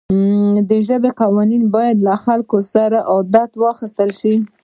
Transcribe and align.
د 0.69 0.71
ژبې 0.85 1.09
قوانین 1.21 1.63
باید 1.75 1.97
د 2.01 2.07
خلکو 2.23 2.57
له 2.93 2.99
عادتونو 3.11 3.59
واخیستل 3.63 4.09
شي. 4.19 4.35